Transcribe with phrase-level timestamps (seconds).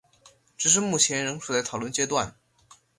[0.57, 2.33] 直至目前仍处在讨论阶段。